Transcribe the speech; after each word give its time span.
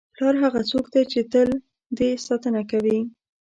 پلار 0.15 0.35
هغه 0.43 0.61
څوک 0.71 0.85
دی 0.93 1.03
چې 1.11 1.19
تل 1.31 1.49
دې 1.97 2.09
ساتنه 2.25 2.61
کوي. 2.71 2.99